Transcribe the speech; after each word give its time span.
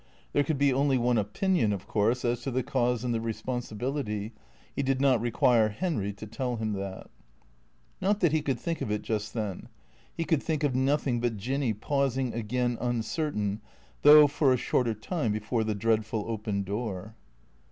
There 0.33 0.43
could 0.43 0.57
be 0.57 0.73
only 0.73 0.97
one 0.97 1.19
opinion, 1.19 1.71
of 1.71 1.87
course, 1.87 2.25
as 2.25 2.41
to 2.41 2.49
the 2.49 2.63
cause 2.63 3.03
and 3.03 3.13
the 3.13 3.21
responsibility. 3.21 4.33
He 4.75 4.81
did 4.81 4.99
not 4.99 5.21
require 5.21 5.69
Henry 5.69 6.11
to 6.13 6.25
tell 6.25 6.55
him 6.55 6.73
that. 6.73 7.07
Not 8.01 8.19
that 8.21 8.31
he 8.31 8.41
could 8.41 8.59
think 8.59 8.81
of 8.81 8.89
it 8.91 9.03
just 9.03 9.35
then. 9.35 9.69
He 10.17 10.25
could 10.25 10.41
think 10.41 10.63
of 10.63 10.73
nothing 10.73 11.19
but 11.19 11.37
Jinny 11.37 11.73
pausing 11.73 12.33
again, 12.33 12.79
uncertain, 12.81 13.61
though 14.01 14.25
for 14.25 14.51
a 14.51 14.57
shorter 14.57 14.95
time, 14.95 15.33
before 15.33 15.63
the 15.63 15.75
dreadful 15.75 16.25
open 16.27 16.63
door. 16.63 17.13